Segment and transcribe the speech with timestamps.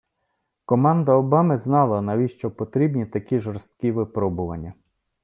[0.65, 4.73] Команда Обами знала, навіщо потрібні такі жорсткі випробування.